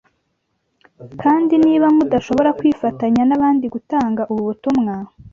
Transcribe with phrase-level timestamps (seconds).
[1.21, 4.95] kandi niba mudashobora kwifatanya n’abandi gutanga ubu butumwa,